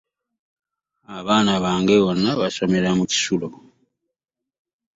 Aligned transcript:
Abaana 1.17 1.53
bange 1.63 1.95
bonna 2.03 2.31
basomera 2.41 2.89
mu 2.97 3.05
kisulo. 3.11 3.47